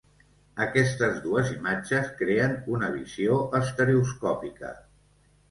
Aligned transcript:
Aquestes 0.63 1.19
dues 1.25 1.51
imatges 1.55 2.07
creen 2.23 2.57
una 2.77 2.91
visió 2.97 3.37
estereoscòpica. 3.61 4.75